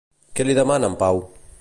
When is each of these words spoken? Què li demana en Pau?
Què 0.39 0.47
li 0.47 0.55
demana 0.61 0.91
en 0.93 0.97
Pau? 1.05 1.23